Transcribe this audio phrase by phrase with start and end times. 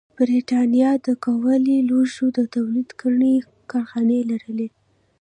[0.17, 3.35] برېټانیا د کولالي لوښو د تولید ګڼې
[3.71, 4.67] کارخانې لرلې